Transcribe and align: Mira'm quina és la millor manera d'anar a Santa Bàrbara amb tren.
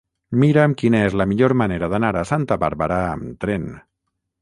Mira'm 0.43 0.73
quina 0.81 1.01
és 1.09 1.17
la 1.21 1.27
millor 1.33 1.55
manera 1.63 1.91
d'anar 1.93 2.13
a 2.21 2.27
Santa 2.33 2.61
Bàrbara 2.67 3.01
amb 3.15 3.41
tren. 3.47 3.73